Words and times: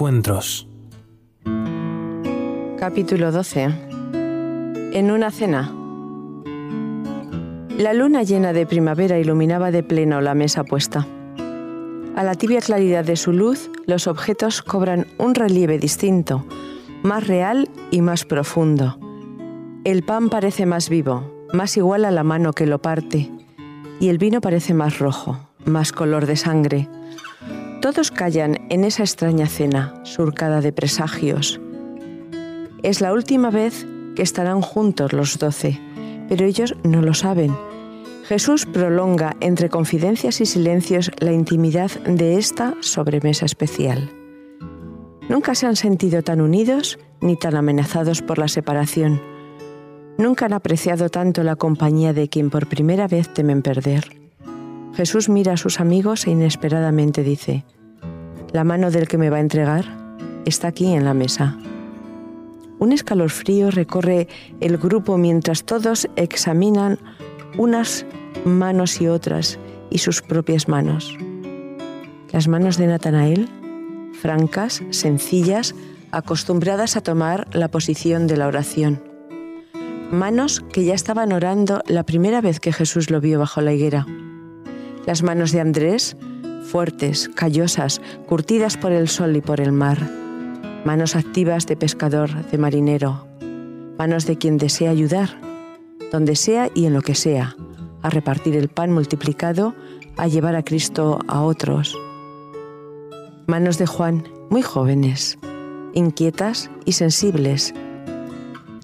encuentros. 0.00 0.66
Capítulo 2.78 3.32
12. 3.32 3.64
En 4.94 5.10
una 5.10 5.30
cena. 5.30 5.74
La 7.76 7.92
luna 7.92 8.22
llena 8.22 8.54
de 8.54 8.64
primavera 8.64 9.18
iluminaba 9.18 9.70
de 9.70 9.82
pleno 9.82 10.22
la 10.22 10.34
mesa 10.34 10.64
puesta. 10.64 11.06
A 12.16 12.24
la 12.24 12.34
tibia 12.34 12.62
claridad 12.62 13.04
de 13.04 13.16
su 13.16 13.34
luz, 13.34 13.70
los 13.84 14.06
objetos 14.06 14.62
cobran 14.62 15.06
un 15.18 15.34
relieve 15.34 15.78
distinto, 15.78 16.46
más 17.02 17.26
real 17.26 17.68
y 17.90 18.00
más 18.00 18.24
profundo. 18.24 18.98
El 19.84 20.02
pan 20.02 20.30
parece 20.30 20.64
más 20.64 20.88
vivo, 20.88 21.30
más 21.52 21.76
igual 21.76 22.06
a 22.06 22.10
la 22.10 22.24
mano 22.24 22.54
que 22.54 22.64
lo 22.64 22.80
parte, 22.80 23.30
y 24.00 24.08
el 24.08 24.16
vino 24.16 24.40
parece 24.40 24.72
más 24.72 24.98
rojo, 24.98 25.38
más 25.66 25.92
color 25.92 26.24
de 26.24 26.36
sangre. 26.36 26.88
Todos 27.80 28.10
callan 28.10 28.58
en 28.68 28.84
esa 28.84 29.04
extraña 29.04 29.46
cena, 29.46 29.94
surcada 30.04 30.60
de 30.60 30.70
presagios. 30.70 31.58
Es 32.82 33.00
la 33.00 33.14
última 33.14 33.50
vez 33.50 33.86
que 34.14 34.22
estarán 34.22 34.60
juntos 34.60 35.14
los 35.14 35.38
doce, 35.38 35.80
pero 36.28 36.44
ellos 36.44 36.74
no 36.84 37.00
lo 37.00 37.14
saben. 37.14 37.56
Jesús 38.24 38.66
prolonga 38.66 39.34
entre 39.40 39.70
confidencias 39.70 40.42
y 40.42 40.46
silencios 40.46 41.10
la 41.20 41.32
intimidad 41.32 41.90
de 42.02 42.36
esta 42.36 42.74
sobremesa 42.80 43.46
especial. 43.46 44.10
Nunca 45.30 45.54
se 45.54 45.66
han 45.66 45.76
sentido 45.76 46.22
tan 46.22 46.42
unidos 46.42 46.98
ni 47.22 47.36
tan 47.36 47.56
amenazados 47.56 48.20
por 48.20 48.36
la 48.36 48.48
separación. 48.48 49.22
Nunca 50.18 50.44
han 50.44 50.52
apreciado 50.52 51.08
tanto 51.08 51.42
la 51.44 51.56
compañía 51.56 52.12
de 52.12 52.28
quien 52.28 52.50
por 52.50 52.68
primera 52.68 53.08
vez 53.08 53.32
temen 53.32 53.62
perder. 53.62 54.19
Jesús 54.94 55.28
mira 55.28 55.52
a 55.52 55.56
sus 55.56 55.80
amigos 55.80 56.26
e 56.26 56.30
inesperadamente 56.30 57.22
dice, 57.22 57.64
La 58.52 58.64
mano 58.64 58.90
del 58.90 59.08
que 59.08 59.18
me 59.18 59.30
va 59.30 59.38
a 59.38 59.40
entregar 59.40 59.84
está 60.44 60.68
aquí 60.68 60.92
en 60.92 61.04
la 61.04 61.14
mesa. 61.14 61.56
Un 62.78 62.92
escalofrío 62.92 63.70
recorre 63.70 64.26
el 64.60 64.78
grupo 64.78 65.18
mientras 65.18 65.64
todos 65.64 66.08
examinan 66.16 66.98
unas 67.58 68.06
manos 68.44 69.00
y 69.00 69.08
otras 69.08 69.58
y 69.90 69.98
sus 69.98 70.22
propias 70.22 70.68
manos. 70.68 71.16
Las 72.32 72.48
manos 72.48 72.78
de 72.78 72.86
Natanael, 72.86 73.48
francas, 74.20 74.82
sencillas, 74.90 75.74
acostumbradas 76.10 76.96
a 76.96 77.02
tomar 77.02 77.46
la 77.54 77.68
posición 77.68 78.26
de 78.26 78.36
la 78.36 78.46
oración. 78.46 79.02
Manos 80.10 80.64
que 80.72 80.84
ya 80.84 80.94
estaban 80.94 81.32
orando 81.32 81.82
la 81.86 82.04
primera 82.04 82.40
vez 82.40 82.60
que 82.60 82.72
Jesús 82.72 83.10
lo 83.10 83.20
vio 83.20 83.38
bajo 83.38 83.60
la 83.60 83.72
higuera. 83.72 84.06
Las 85.10 85.24
manos 85.24 85.50
de 85.50 85.58
Andrés, 85.58 86.16
fuertes, 86.62 87.28
callosas, 87.34 88.00
curtidas 88.28 88.76
por 88.76 88.92
el 88.92 89.08
sol 89.08 89.34
y 89.34 89.40
por 89.40 89.60
el 89.60 89.72
mar. 89.72 90.08
Manos 90.84 91.16
activas 91.16 91.66
de 91.66 91.76
pescador, 91.76 92.48
de 92.48 92.58
marinero. 92.58 93.26
Manos 93.98 94.24
de 94.24 94.38
quien 94.38 94.56
desea 94.56 94.92
ayudar, 94.92 95.30
donde 96.12 96.36
sea 96.36 96.70
y 96.76 96.86
en 96.86 96.94
lo 96.94 97.02
que 97.02 97.16
sea, 97.16 97.56
a 98.02 98.10
repartir 98.10 98.54
el 98.54 98.68
pan 98.68 98.92
multiplicado, 98.92 99.74
a 100.16 100.28
llevar 100.28 100.54
a 100.54 100.62
Cristo 100.62 101.18
a 101.26 101.42
otros. 101.42 101.98
Manos 103.48 103.78
de 103.78 103.86
Juan, 103.86 104.28
muy 104.48 104.62
jóvenes, 104.62 105.40
inquietas 105.92 106.70
y 106.84 106.92
sensibles, 106.92 107.74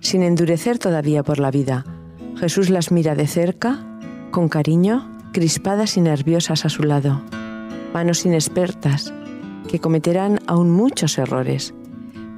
sin 0.00 0.24
endurecer 0.24 0.80
todavía 0.80 1.22
por 1.22 1.38
la 1.38 1.52
vida. 1.52 1.84
Jesús 2.36 2.68
las 2.68 2.90
mira 2.90 3.14
de 3.14 3.28
cerca, 3.28 3.78
con 4.32 4.48
cariño, 4.48 5.15
crispadas 5.36 5.98
y 5.98 6.00
nerviosas 6.00 6.64
a 6.64 6.70
su 6.70 6.82
lado. 6.82 7.20
Manos 7.92 8.24
inexpertas, 8.24 9.12
que 9.68 9.80
cometerán 9.80 10.40
aún 10.46 10.70
muchos 10.70 11.18
errores, 11.18 11.74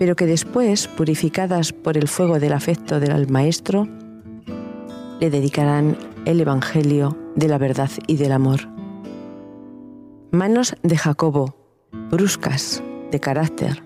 pero 0.01 0.17
que 0.17 0.27
después, 0.27 0.89
purificadas 0.89 1.73
por 1.73 1.97
el 1.97 2.09
fuego 2.09 2.41
del 2.41 2.55
afecto 2.55 2.99
del 2.99 3.29
Maestro, 3.29 3.87
le 5.21 5.31
dedicarán 5.31 5.97
el 6.25 6.41
Evangelio 6.41 7.17
de 7.37 7.47
la 7.47 7.57
verdad 7.57 7.89
y 8.09 8.17
del 8.17 8.33
amor. 8.33 8.69
Manos 10.33 10.75
de 10.83 10.97
Jacobo, 10.97 11.55
bruscas, 12.11 12.83
de 13.13 13.21
carácter, 13.21 13.85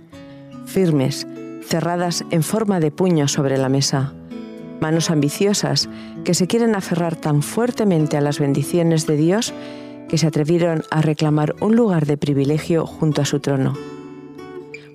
firmes, 0.65 1.27
cerradas 1.61 2.25
en 2.31 2.43
forma 2.43 2.81
de 2.81 2.91
puño 2.91 3.29
sobre 3.29 3.59
la 3.59 3.69
mesa. 3.69 4.15
Manos 4.83 5.11
ambiciosas 5.11 5.89
que 6.25 6.35
se 6.35 6.49
quieren 6.49 6.75
aferrar 6.75 7.15
tan 7.15 7.45
fuertemente 7.45 8.17
a 8.17 8.21
las 8.21 8.41
bendiciones 8.41 9.07
de 9.07 9.15
Dios 9.15 9.55
que 10.09 10.19
se 10.19 10.27
atrevieron 10.27 10.83
a 10.91 11.01
reclamar 11.03 11.55
un 11.61 11.77
lugar 11.77 12.05
de 12.05 12.17
privilegio 12.17 12.85
junto 12.85 13.23
a 13.23 13.25
su 13.25 13.39
trono. 13.39 13.75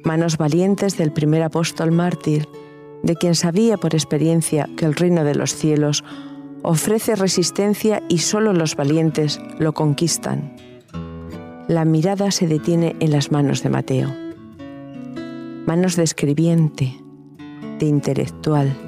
Manos 0.03 0.35
valientes 0.35 0.97
del 0.97 1.13
primer 1.13 1.41
apóstol 1.41 1.93
mártir, 1.93 2.49
de 3.01 3.15
quien 3.15 3.33
sabía 3.33 3.77
por 3.77 3.95
experiencia 3.95 4.67
que 4.75 4.83
el 4.83 4.93
reino 4.93 5.23
de 5.23 5.35
los 5.35 5.55
cielos 5.55 6.03
ofrece 6.63 7.15
resistencia 7.15 8.03
y 8.09 8.17
solo 8.17 8.51
los 8.51 8.75
valientes 8.75 9.39
lo 9.57 9.73
conquistan. 9.73 10.53
La 11.69 11.85
mirada 11.85 12.31
se 12.31 12.45
detiene 12.45 12.97
en 12.99 13.11
las 13.11 13.31
manos 13.31 13.63
de 13.63 13.69
Mateo. 13.69 14.13
Manos 15.65 15.95
de 15.95 16.03
escribiente, 16.03 16.93
de 17.79 17.85
intelectual, 17.85 18.86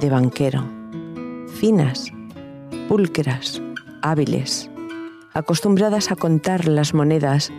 de 0.00 0.10
banquero, 0.10 0.64
finas, 1.58 2.12
pulcras, 2.88 3.60
hábiles, 4.02 4.70
acostumbradas 5.34 6.10
a 6.10 6.16
contar 6.16 6.68
las 6.68 6.94
monedas, 6.94 7.52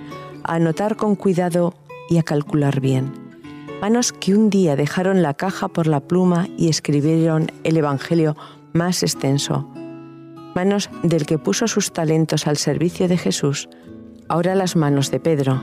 a 0.44 0.56
anotar 0.56 0.96
con 0.96 1.16
cuidado 1.16 1.74
y 2.10 2.18
a 2.18 2.24
calcular 2.24 2.80
bien. 2.80 3.12
Manos 3.82 4.12
que 4.12 4.36
un 4.36 4.50
día 4.50 4.76
dejaron 4.76 5.22
la 5.22 5.34
caja 5.34 5.68
por 5.68 5.88
la 5.88 6.00
pluma 6.00 6.48
y 6.58 6.70
escribieron 6.70 7.52
el 7.64 7.78
Evangelio 7.78 8.36
más 8.74 9.04
extenso. 9.04 9.70
Manos 10.56 10.90
del 11.04 11.26
que 11.26 11.38
puso 11.38 11.68
sus 11.68 11.92
talentos 11.92 12.48
al 12.48 12.58
servicio 12.58 13.08
de 13.08 13.18
Jesús, 13.18 13.70
ahora 14.28 14.56
las 14.56 14.76
manos 14.76 15.12
de 15.12 15.20
Pedro. 15.20 15.62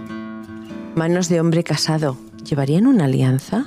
Manos 0.95 1.29
de 1.29 1.41
hombre 1.41 1.65
casado, 1.65 2.17
¿llevarían 2.43 2.87
una 2.87 3.05
alianza? 3.05 3.67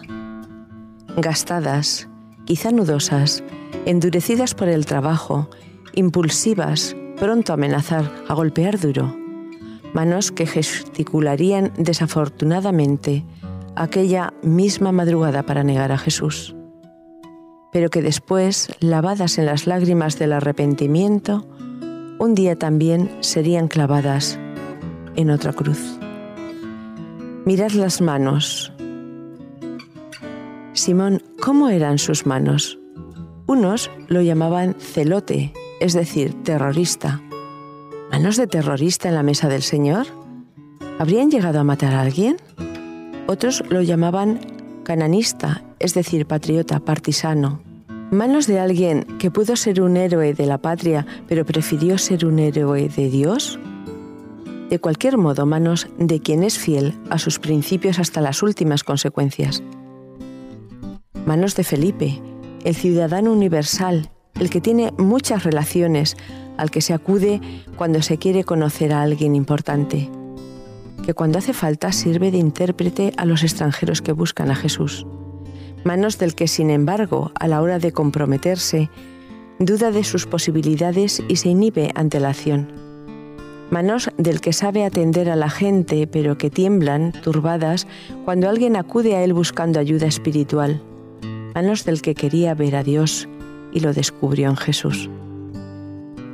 Gastadas, 1.15 2.09
quizá 2.49 2.71
nudosas, 2.71 3.45
endurecidas 3.85 4.55
por 4.55 4.67
el 4.67 4.85
trabajo, 4.85 5.49
impulsivas, 5.93 6.97
pronto 7.17 7.53
a 7.53 7.55
amenazar, 7.55 8.11
a 8.27 8.33
golpear 8.33 8.77
duro. 8.79 9.15
Manos 9.93 10.33
que 10.33 10.45
gesticularían 10.45 11.71
desafortunadamente 11.77 13.23
aquella 13.77 14.33
misma 14.43 14.91
madrugada 14.91 15.43
para 15.43 15.63
negar 15.63 15.93
a 15.93 15.97
Jesús 15.97 16.55
pero 17.71 17.89
que 17.89 18.01
después, 18.01 18.69
lavadas 18.79 19.37
en 19.37 19.45
las 19.45 19.67
lágrimas 19.67 20.17
del 20.17 20.33
arrepentimiento, 20.33 21.47
un 22.17 22.35
día 22.35 22.57
también 22.57 23.11
serían 23.21 23.67
clavadas 23.67 24.39
en 25.15 25.29
otra 25.29 25.53
cruz. 25.53 25.99
Mirad 27.45 27.71
las 27.71 28.01
manos. 28.01 28.73
Simón, 30.79 31.21
¿cómo 31.41 31.67
eran 31.67 31.97
sus 31.97 32.25
manos? 32.25 32.79
Unos 33.47 33.91
lo 34.07 34.21
llamaban 34.21 34.75
celote, 34.79 35.51
es 35.81 35.91
decir, 35.91 36.41
terrorista. 36.43 37.21
¿Manos 38.11 38.37
de 38.37 38.47
terrorista 38.47 39.09
en 39.09 39.15
la 39.15 39.21
mesa 39.21 39.49
del 39.49 39.61
Señor? 39.61 40.07
¿Habrían 40.97 41.29
llegado 41.31 41.59
a 41.59 41.65
matar 41.65 41.93
a 41.93 42.01
alguien? 42.01 42.37
Otros 43.27 43.61
lo 43.69 43.81
llamaban 43.81 44.39
cananista, 44.83 45.63
es 45.79 45.93
decir, 45.95 46.25
patriota, 46.25 46.79
partisano. 46.79 47.61
Manos 48.09 48.47
de 48.47 48.61
alguien 48.61 49.03
que 49.19 49.31
pudo 49.31 49.57
ser 49.57 49.81
un 49.81 49.97
héroe 49.97 50.33
de 50.33 50.45
la 50.45 50.59
patria, 50.59 51.05
pero 51.27 51.45
prefirió 51.45 51.97
ser 51.97 52.25
un 52.25 52.39
héroe 52.39 52.87
de 52.87 53.09
Dios. 53.09 53.59
De 54.69 54.79
cualquier 54.79 55.17
modo, 55.17 55.45
manos 55.45 55.87
de 55.97 56.21
quien 56.21 56.41
es 56.41 56.57
fiel 56.57 56.97
a 57.09 57.17
sus 57.17 57.37
principios 57.37 57.99
hasta 57.99 58.21
las 58.21 58.41
últimas 58.41 58.85
consecuencias. 58.85 59.61
Manos 61.25 61.55
de 61.55 61.63
Felipe, 61.63 62.21
el 62.63 62.75
ciudadano 62.75 63.31
universal, 63.31 64.09
el 64.39 64.49
que 64.49 64.61
tiene 64.61 64.91
muchas 64.97 65.43
relaciones, 65.43 66.17
al 66.57 66.71
que 66.71 66.81
se 66.81 66.93
acude 66.93 67.41
cuando 67.75 68.01
se 68.01 68.17
quiere 68.17 68.43
conocer 68.43 68.93
a 68.93 69.01
alguien 69.01 69.35
importante, 69.35 70.09
que 71.05 71.13
cuando 71.13 71.37
hace 71.37 71.53
falta 71.53 71.91
sirve 71.91 72.31
de 72.31 72.37
intérprete 72.37 73.13
a 73.17 73.25
los 73.25 73.43
extranjeros 73.43 74.01
que 74.01 74.11
buscan 74.11 74.51
a 74.51 74.55
Jesús 74.55 75.05
manos 75.83 76.17
del 76.17 76.35
que, 76.35 76.47
sin 76.47 76.69
embargo, 76.69 77.31
a 77.35 77.47
la 77.47 77.61
hora 77.61 77.79
de 77.79 77.91
comprometerse, 77.91 78.89
duda 79.59 79.91
de 79.91 80.03
sus 80.03 80.25
posibilidades 80.25 81.21
y 81.27 81.37
se 81.37 81.49
inhibe 81.49 81.91
ante 81.95 82.19
la 82.19 82.29
acción. 82.29 82.71
Manos 83.69 84.09
del 84.17 84.41
que 84.41 84.53
sabe 84.53 84.83
atender 84.83 85.29
a 85.29 85.35
la 85.35 85.49
gente, 85.49 86.07
pero 86.07 86.37
que 86.37 86.49
tiemblan, 86.49 87.11
turbadas, 87.11 87.87
cuando 88.25 88.49
alguien 88.49 88.75
acude 88.75 89.15
a 89.15 89.23
él 89.23 89.33
buscando 89.33 89.79
ayuda 89.79 90.07
espiritual. 90.07 90.81
Manos 91.55 91.83
del 91.83 92.01
que 92.01 92.13
quería 92.13 92.53
ver 92.53 92.75
a 92.75 92.83
Dios 92.83 93.27
y 93.73 93.79
lo 93.79 93.93
descubrió 93.93 94.49
en 94.49 94.55
Jesús. 94.55 95.09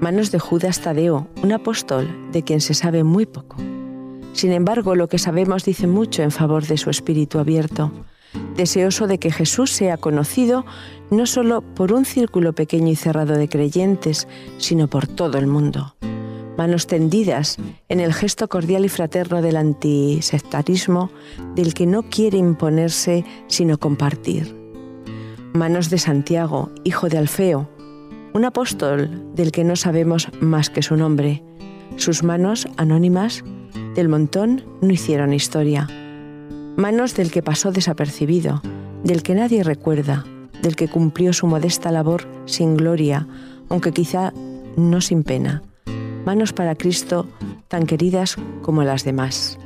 Manos 0.01 0.31
de 0.31 0.39
Judas 0.39 0.81
Tadeo, 0.81 1.27
un 1.41 1.53
apóstol 1.53 2.07
de 2.31 2.43
quien 2.43 2.59
se 2.59 2.73
sabe 2.73 3.03
muy 3.03 3.25
poco. 3.25 3.55
Sin 4.33 4.51
embargo, 4.51 4.93
lo 4.95 5.07
que 5.07 5.17
sabemos 5.17 5.63
dice 5.63 5.87
mucho 5.87 6.21
en 6.21 6.31
favor 6.31 6.65
de 6.67 6.77
su 6.77 6.89
espíritu 6.89 7.39
abierto, 7.39 7.91
deseoso 8.57 9.07
de 9.07 9.17
que 9.17 9.31
Jesús 9.31 9.71
sea 9.71 9.95
conocido 9.95 10.65
no 11.09 11.25
solo 11.25 11.61
por 11.61 11.93
un 11.93 12.03
círculo 12.03 12.53
pequeño 12.53 12.89
y 12.89 12.95
cerrado 12.97 13.35
de 13.35 13.47
creyentes, 13.47 14.27
sino 14.57 14.89
por 14.89 15.07
todo 15.07 15.37
el 15.37 15.47
mundo. 15.47 15.95
Manos 16.57 16.87
tendidas 16.87 17.57
en 17.87 18.01
el 18.01 18.13
gesto 18.13 18.49
cordial 18.49 18.83
y 18.83 18.89
fraterno 18.89 19.41
del 19.41 19.55
antisectarismo, 19.55 21.09
del 21.55 21.73
que 21.73 21.85
no 21.85 22.03
quiere 22.03 22.37
imponerse 22.37 23.23
sino 23.47 23.77
compartir. 23.77 24.64
Manos 25.55 25.89
de 25.89 25.99
Santiago, 25.99 26.69
hijo 26.83 27.07
de 27.07 27.17
Alfeo, 27.17 27.69
un 28.33 28.43
apóstol 28.43 29.23
del 29.35 29.53
que 29.53 29.63
no 29.63 29.77
sabemos 29.77 30.27
más 30.41 30.69
que 30.69 30.81
su 30.81 30.97
nombre. 30.97 31.45
Sus 31.95 32.23
manos, 32.23 32.67
anónimas, 32.75 33.45
del 33.95 34.09
montón 34.09 34.65
no 34.81 34.91
hicieron 34.91 35.31
historia. 35.31 35.87
Manos 36.75 37.15
del 37.15 37.31
que 37.31 37.41
pasó 37.41 37.71
desapercibido, 37.71 38.61
del 39.05 39.23
que 39.23 39.33
nadie 39.33 39.63
recuerda, 39.63 40.25
del 40.61 40.75
que 40.75 40.89
cumplió 40.89 41.31
su 41.31 41.47
modesta 41.47 41.89
labor 41.89 42.27
sin 42.43 42.75
gloria, 42.75 43.25
aunque 43.69 43.93
quizá 43.93 44.33
no 44.75 44.99
sin 44.99 45.23
pena. 45.23 45.63
Manos 46.25 46.51
para 46.51 46.75
Cristo 46.75 47.29
tan 47.69 47.85
queridas 47.85 48.35
como 48.61 48.83
las 48.83 49.05
demás. 49.05 49.57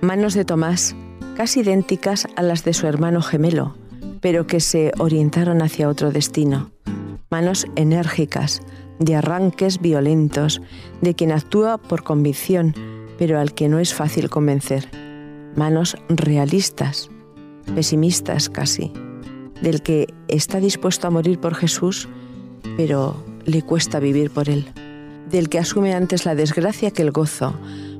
Manos 0.00 0.34
de 0.34 0.44
Tomás, 0.44 0.96
casi 1.36 1.60
idénticas 1.60 2.26
a 2.34 2.42
las 2.42 2.64
de 2.64 2.74
su 2.74 2.88
hermano 2.88 3.22
gemelo, 3.22 3.76
pero 4.20 4.46
que 4.46 4.60
se 4.60 4.92
orientaron 4.98 5.62
hacia 5.62 5.88
otro 5.88 6.10
destino. 6.10 6.70
Manos 7.30 7.66
enérgicas, 7.76 8.62
de 8.98 9.16
arranques 9.16 9.80
violentos, 9.80 10.60
de 11.00 11.14
quien 11.14 11.32
actúa 11.32 11.78
por 11.78 12.02
convicción, 12.02 12.74
pero 13.18 13.38
al 13.40 13.54
que 13.54 13.68
no 13.68 13.78
es 13.78 13.94
fácil 13.94 14.30
convencer. 14.30 14.88
Manos 15.54 15.96
realistas, 16.08 17.10
pesimistas 17.74 18.48
casi, 18.48 18.92
del 19.60 19.82
que 19.82 20.06
está 20.28 20.60
dispuesto 20.60 21.06
a 21.06 21.10
morir 21.10 21.38
por 21.38 21.54
Jesús, 21.54 22.08
pero 22.76 23.16
le 23.44 23.62
cuesta 23.62 24.00
vivir 24.00 24.30
por 24.30 24.48
él. 24.48 24.66
Del 25.30 25.48
que 25.48 25.58
asume 25.58 25.94
antes 25.94 26.24
la 26.24 26.34
desgracia 26.34 26.90
que 26.90 27.02
el 27.02 27.10
gozo. 27.10 27.54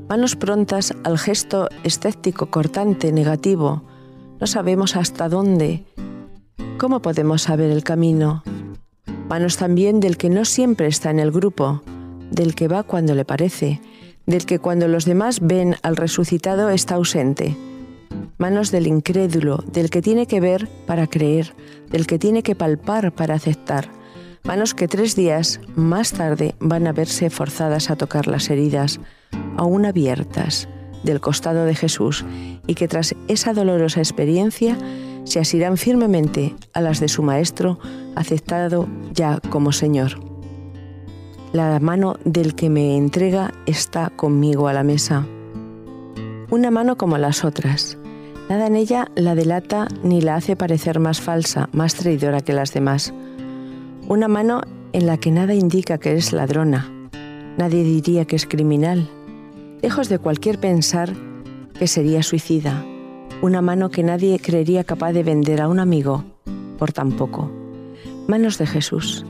Manos 0.08 0.36
prontas 0.36 0.94
al 1.02 1.19
gesto 1.19 1.69
escéptico, 1.82 2.46
cortante, 2.46 3.10
negativo. 3.10 3.82
No 4.38 4.46
sabemos 4.46 4.96
hasta 4.96 5.28
dónde. 5.28 5.84
¿Cómo 6.78 7.00
podemos 7.00 7.43
saber 7.43 7.70
el 7.70 7.82
camino? 7.82 8.43
Manos 9.31 9.56
también 9.56 9.99
del 9.99 10.19
que 10.19 10.28
no 10.28 10.44
siempre 10.44 10.88
está 10.88 11.11
en 11.11 11.20
el 11.20 11.32
grupo, 11.32 11.82
del 12.31 12.55
que 12.55 12.69
va 12.69 12.82
cuando 12.82 13.14
le 13.14 13.25
parece, 13.25 13.81
del 14.26 14.44
que 14.44 14.58
cuando 14.58 14.87
los 14.87 15.06
demás 15.06 15.40
ven 15.40 15.76
al 15.82 15.96
resucitado 15.96 16.69
está 16.69 16.96
ausente. 16.96 17.56
Manos 18.37 18.70
del 18.73 18.87
incrédulo, 18.87 19.64
del 19.73 19.88
que 19.88 20.02
tiene 20.02 20.26
que 20.26 20.40
ver 20.40 20.69
para 20.87 21.06
creer, 21.06 21.55
del 21.88 22.06
que 22.06 22.19
tiene 22.19 22.43
que 22.43 22.55
palpar 22.55 23.11
para 23.12 23.37
aceptar. 23.37 23.88
Manos 24.44 24.75
que 24.75 24.87
tres 24.87 25.17
días 25.17 25.61
más 25.76 26.12
tarde 26.12 26.56
van 26.61 26.87
a 26.87 26.93
verse 26.93 27.31
forzadas 27.31 27.90
a 27.90 27.96
tocar 27.96 28.26
las 28.26 28.50
heridas, 28.50 29.00
aún 29.56 29.87
abiertas, 29.87 30.69
del 31.02 31.22
costado 31.22 31.64
de 31.64 31.75
Jesús, 31.75 32.26
y 32.67 32.75
que 32.75 32.87
tras 32.87 33.14
esa 33.29 33.55
dolorosa 33.55 34.00
experiencia 34.00 34.76
se 35.26 35.40
asirán 35.40 35.76
firmemente 35.76 36.55
a 36.73 36.81
las 36.81 37.00
de 37.00 37.08
su 37.08 37.23
Maestro, 37.23 37.78
aceptado 38.14 38.88
ya 39.12 39.40
como 39.50 39.73
Señor. 39.73 40.20
La 41.52 41.78
mano 41.81 42.17
del 42.25 42.55
que 42.55 42.70
me 42.70 42.96
entrega 42.96 43.52
está 43.67 44.11
conmigo 44.11 44.69
a 44.69 44.73
la 44.73 44.84
mesa. 44.84 45.26
Una 46.50 46.70
mano 46.70 46.96
como 46.96 47.19
las 47.19 47.44
otras. 47.44 47.99
Nada 48.49 48.69
en 48.69 48.76
ella 48.76 49.08
la 49.17 49.34
delata 49.34 49.88
ni 50.05 50.20
la 50.20 50.37
hace 50.37 50.55
parecer 50.55 51.00
más 51.00 51.20
falsa, 51.20 51.69
más 51.72 51.94
traidora 51.96 52.40
que 52.40 52.52
las 52.52 52.72
demás. 52.72 53.12
Una 54.08 54.29
mano 54.29 54.61
en 54.93 55.06
la 55.06 55.17
que 55.17 55.32
nada 55.32 55.55
indica 55.55 55.99
que 55.99 56.14
es 56.14 56.32
ladrona. 56.32 56.88
Nadie 57.58 57.82
diría 57.82 58.26
que 58.26 58.37
es 58.37 58.46
criminal. 58.46 59.08
Lejos 59.82 60.08
de 60.08 60.20
cualquier 60.20 60.61
pensar 60.61 61.12
que 61.79 61.88
sería 61.88 62.22
suicida. 62.22 62.84
Una 63.42 63.60
mano 63.62 63.90
que 63.90 64.02
nadie 64.02 64.38
creería 64.38 64.84
capaz 64.84 65.12
de 65.12 65.22
vender 65.22 65.60
a 65.60 65.68
un 65.68 65.78
amigo 65.78 66.24
por 66.78 66.92
tan 66.92 67.12
poco. 67.12 67.50
Manos 68.26 68.58
de 68.58 68.66
Jesús, 68.66 69.24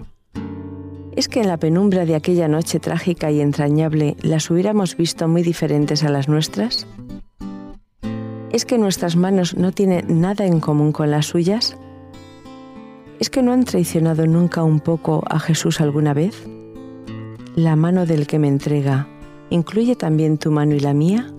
¿Es 1.17 1.29
que 1.29 1.41
en 1.41 1.49
la 1.49 1.57
penumbra 1.57 2.05
de 2.05 2.15
aquella 2.15 2.47
noche 2.47 2.79
trágica 2.79 3.31
y 3.31 3.41
entrañable 3.41 4.17
las 4.21 4.51
hubiéramos 4.51 4.99
visto 4.99 5.27
muy 5.29 5.43
diferentes 5.43 6.05
a 6.05 6.11
las 6.11 6.29
nuestras? 6.29 6.87
¿Es 8.53 8.67
que 8.67 8.77
nuestras 8.77 9.17
manos 9.17 9.57
no 9.57 9.73
tienen 9.73 10.21
nada 10.21 10.45
en 10.45 10.61
común 10.61 10.93
con 10.93 11.11
las 11.11 11.25
suyas? 11.25 11.79
¿Es 13.19 13.31
que 13.31 13.43
no 13.43 13.53
han 13.53 13.65
traicionado 13.65 14.27
nunca 14.27 14.63
un 14.63 14.81
poco 14.81 15.25
a 15.31 15.41
Jesús 15.41 15.81
alguna 15.81 16.13
vez? 16.13 16.47
¿La 17.55 17.77
mano 17.77 18.05
del 18.05 18.27
que 18.27 18.39
me 18.39 18.49
entrega 18.49 19.09
incluye 19.49 19.97
también 19.97 20.37
tu 20.37 20.51
mano 20.51 20.75
y 20.75 20.81
la 20.81 20.93
mía? 20.93 21.33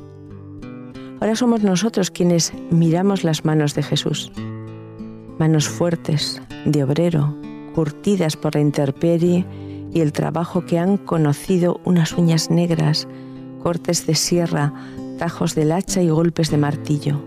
Ahora 1.19 1.35
somos 1.35 1.63
nosotros 1.63 2.11
quienes 2.11 2.53
miramos 2.69 3.23
las 3.23 3.43
manos 3.43 3.73
de 3.73 3.81
Jesús. 3.81 4.31
Manos 5.39 5.67
fuertes, 5.67 6.41
de 6.65 6.83
obrero, 6.83 7.35
curtidas 7.73 8.35
por 8.37 8.53
la 8.53 8.61
intemperie 8.61 9.45
y 9.91 10.01
el 10.01 10.13
trabajo 10.13 10.65
que 10.65 10.77
han 10.77 10.97
conocido 10.97 11.81
unas 11.85 12.13
uñas 12.13 12.51
negras, 12.51 13.07
cortes 13.63 14.05
de 14.05 14.13
sierra, 14.13 14.73
tajos 15.17 15.55
del 15.55 15.71
hacha 15.71 16.01
y 16.03 16.09
golpes 16.09 16.51
de 16.51 16.57
martillo. 16.57 17.19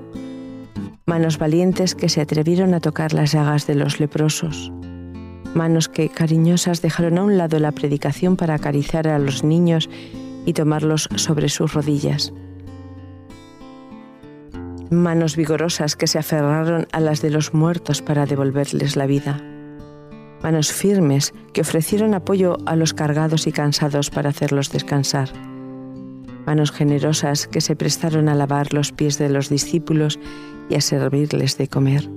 Manos 1.07 1.39
valientes 1.39 1.97
que 1.97 2.09
se 2.09 2.21
atrevieron 2.21 2.75
a 2.75 2.81
tocar 2.81 3.13
las 3.13 3.33
llagas 3.33 3.67
de 3.67 3.75
los 3.75 3.99
leprosos. 3.99 4.71
Manos 5.55 5.89
que 5.89 6.09
cariñosas 6.09 6.81
dejaron 6.81 7.19
a 7.19 7.25
un 7.25 7.37
lado 7.37 7.59
la 7.59 7.73
predicación 7.73 8.37
para 8.37 8.55
acariciar 8.55 9.09
a 9.09 9.19
los 9.19 9.43
niños 9.43 9.91
y 10.47 10.53
tomarlos 10.53 11.09
sobre 11.17 11.49
sus 11.49 11.75
rodillas. 11.75 12.33
Manos 14.91 15.37
vigorosas 15.37 15.95
que 15.95 16.09
se 16.09 16.19
aferraron 16.19 16.89
a 16.91 16.99
las 16.99 17.23
de 17.23 17.31
los 17.31 17.55
muertos 17.55 18.03
para 18.03 18.27
devolverles 18.27 18.97
la 18.97 19.07
vida. 19.07 19.41
Manos 20.43 20.73
firmes 20.73 21.33
que 21.53 21.61
ofrecieron 21.61 22.13
apoyo 22.13 22.57
a 22.67 22.75
los 22.75 22.93
cargados 22.93 23.47
y 23.47 23.53
cansados 23.53 24.11
para 24.11 24.31
hacerlos 24.31 24.73
descansar, 24.73 25.31
manos 26.45 26.73
generosas 26.73 27.47
que 27.47 27.61
se 27.61 27.77
prestaron 27.77 28.29
a 28.29 28.35
lavar 28.35 28.75
los 28.75 28.91
pies 28.91 29.17
de 29.17 29.29
los 29.29 29.49
discípulos 29.49 30.19
y 30.69 30.75
a 30.75 30.81
servirles 30.81 31.57
de 31.57 31.69
comer, 31.69 32.11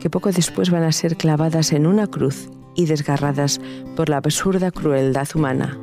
que 0.00 0.08
poco 0.08 0.32
después 0.32 0.70
van 0.70 0.84
a 0.84 0.92
ser 0.92 1.18
clavadas 1.18 1.72
en 1.72 1.86
una 1.86 2.06
cruz 2.06 2.48
y 2.74 2.86
desgarradas 2.86 3.60
por 3.96 4.08
la 4.08 4.16
absurda 4.16 4.70
crueldad 4.70 5.28
humana, 5.34 5.78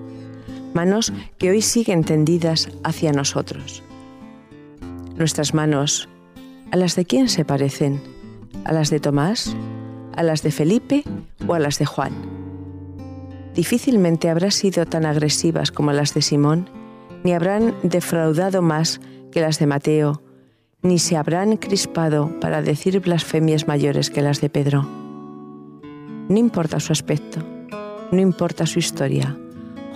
manos 0.74 1.14
que 1.38 1.52
hoy 1.52 1.62
siguen 1.62 2.04
tendidas 2.04 2.68
hacia 2.84 3.12
nosotros. 3.12 3.84
Nuestras 5.22 5.54
manos, 5.54 6.10
¿a 6.72 6.78
las 6.78 6.96
de 6.96 7.06
quién 7.06 7.30
se 7.30 7.46
parecen? 7.46 8.02
¿A 8.66 8.74
las 8.74 8.90
de 8.90 9.00
Tomás? 9.00 9.56
a 10.16 10.24
las 10.24 10.42
de 10.42 10.50
Felipe 10.50 11.04
o 11.46 11.54
a 11.54 11.60
las 11.60 11.78
de 11.78 11.86
Juan. 11.86 12.12
Difícilmente 13.54 14.32
habrán 14.32 14.50
sido 14.50 14.88
tan 14.88 15.06
agresivas 15.06 15.72
como 15.72 15.94
las 15.94 16.16
de 16.16 16.24
Simón, 16.24 16.72
ni 17.24 17.34
habrán 17.34 17.76
defraudado 17.84 18.64
más 18.64 19.00
que 19.32 19.42
las 19.42 19.60
de 19.60 19.68
Mateo, 19.68 20.24
ni 20.82 20.98
se 20.98 21.18
habrán 21.18 21.56
crispado 21.58 22.40
para 22.40 22.64
decir 22.64 23.00
blasfemias 23.00 23.68
mayores 23.68 24.10
que 24.10 24.24
las 24.24 24.42
de 24.42 24.50
Pedro. 24.50 24.88
No 26.30 26.38
importa 26.40 26.80
su 26.80 26.94
aspecto, 26.94 27.42
no 28.12 28.20
importa 28.20 28.66
su 28.66 28.80
historia, 28.80 29.38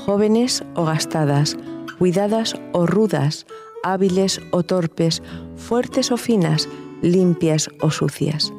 jóvenes 0.06 0.64
o 0.76 0.86
gastadas, 0.86 1.58
cuidadas 1.98 2.56
o 2.74 2.86
rudas, 2.86 3.48
hábiles 3.86 4.42
o 4.52 4.64
torpes, 4.64 5.22
fuertes 5.56 6.12
o 6.12 6.18
finas, 6.18 6.68
limpias 7.02 7.70
o 7.80 7.92
sucias. 7.92 8.52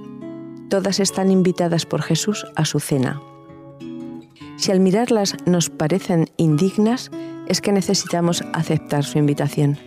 Todas 0.71 1.01
están 1.01 1.31
invitadas 1.31 1.85
por 1.85 2.03
Jesús 2.03 2.47
a 2.55 2.65
su 2.65 2.81
cena. 2.81 3.21
Si 4.57 4.73
al 4.73 4.81
mirarlas 4.81 5.37
nos 5.45 5.69
parecen 5.69 6.31
indignas, 6.37 7.11
es 7.47 7.61
que 7.61 7.73
necesitamos 7.73 8.43
aceptar 8.53 9.05
su 9.05 9.19
invitación, 9.19 9.79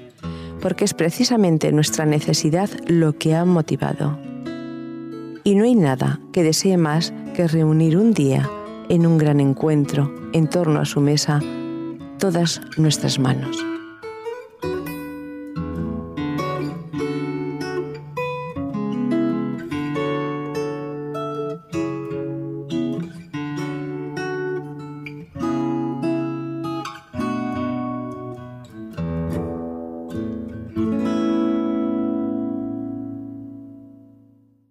porque 0.61 0.85
es 0.85 0.93
precisamente 0.93 1.71
nuestra 1.71 2.05
necesidad 2.05 2.69
lo 2.87 3.13
que 3.13 3.35
ha 3.35 3.45
motivado. 3.45 4.19
Y 5.43 5.55
no 5.55 5.63
hay 5.63 5.75
nada 5.75 6.19
que 6.33 6.43
desee 6.43 6.77
más 6.77 7.13
que 7.33 7.47
reunir 7.47 7.97
un 7.97 8.13
día, 8.13 8.49
en 8.89 9.05
un 9.05 9.17
gran 9.17 9.39
encuentro, 9.39 10.13
en 10.33 10.49
torno 10.49 10.79
a 10.79 10.85
su 10.85 10.99
mesa, 10.99 11.39
todas 12.17 12.61
nuestras 12.77 13.19
manos. 13.19 13.57